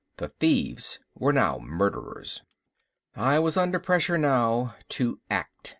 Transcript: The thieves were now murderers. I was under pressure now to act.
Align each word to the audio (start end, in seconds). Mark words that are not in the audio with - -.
The 0.17 0.29
thieves 0.29 0.97
were 1.13 1.31
now 1.31 1.59
murderers. 1.59 2.41
I 3.15 3.37
was 3.37 3.55
under 3.55 3.77
pressure 3.77 4.17
now 4.17 4.73
to 4.97 5.19
act. 5.29 5.69